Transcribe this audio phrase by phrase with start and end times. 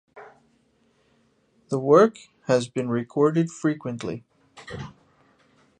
[1.69, 2.17] The work
[2.47, 4.25] has been recorded frequently.